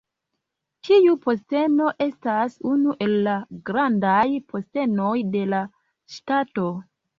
Tiu 0.87 1.11
posteno 1.25 1.89
estas 2.05 2.57
unu 2.71 2.97
el 3.07 3.13
la 3.29 3.37
Grandaj 3.69 4.25
Postenoj 4.55 5.15
de 5.39 5.47
la 5.55 5.63
Ŝtato. 6.19 6.69